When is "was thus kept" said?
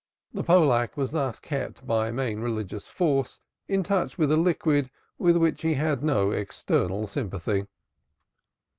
0.97-1.85